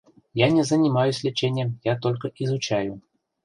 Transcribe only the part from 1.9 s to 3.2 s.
только изучаю.